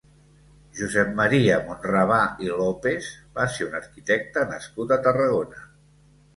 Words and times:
Josep 0.77 1.11
Maria 1.19 1.57
Monravà 1.67 2.17
i 2.47 2.51
López 2.63 3.11
va 3.37 3.47
ser 3.59 3.69
un 3.69 3.79
arquitecte 3.83 4.49
nascut 4.57 4.99
a 4.99 5.03
Tarragona. 5.09 5.65